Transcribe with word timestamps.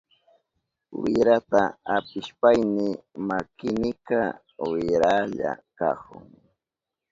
Wirata 1.01 1.61
apishpayni 1.95 2.87
makinika 3.27 4.19
wirahlla 4.69 5.51
kahun. 5.77 6.25